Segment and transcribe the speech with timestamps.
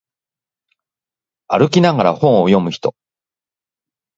[1.47, 2.95] 歩きながら本を読む人